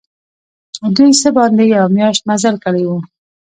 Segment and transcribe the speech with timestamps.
[0.95, 2.97] دوی څه باندي یوه میاشت مزل کړی وو.